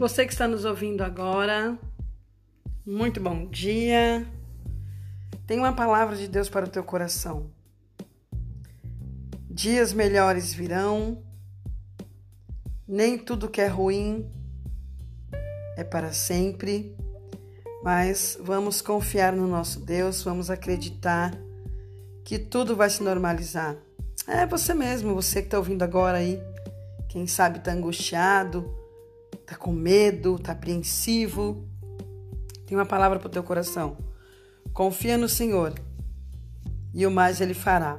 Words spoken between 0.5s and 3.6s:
ouvindo agora, muito bom